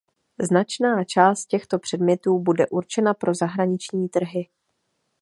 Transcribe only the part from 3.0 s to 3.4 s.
pro